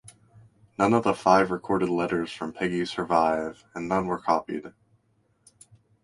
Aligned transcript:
None 0.79 0.95
of 0.95 1.03
the 1.03 1.13
five 1.13 1.51
recorded 1.51 1.87
letters 1.87 2.31
from 2.31 2.53
Peggy 2.53 2.85
survive 2.85 3.63
and 3.75 3.87
none 3.87 4.07
were 4.07 4.17
copied. 4.17 4.73